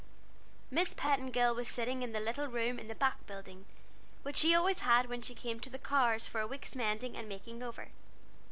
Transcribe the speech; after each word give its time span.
Miss 0.71 0.95
Petingill 0.95 1.53
was 1.53 1.67
sitting 1.67 2.01
in 2.01 2.11
the 2.11 2.19
little 2.19 2.47
room 2.47 2.79
in 2.79 2.87
the 2.87 2.95
back 2.95 3.23
building, 3.27 3.65
which 4.23 4.37
she 4.37 4.55
always 4.55 4.79
had 4.79 5.05
when 5.05 5.21
she 5.21 5.35
came 5.35 5.59
to 5.59 5.69
the 5.69 5.77
Carr's 5.77 6.25
for 6.27 6.41
a 6.41 6.47
week's 6.47 6.75
mending 6.75 7.15
and 7.15 7.29
making 7.29 7.61
over. 7.61 7.89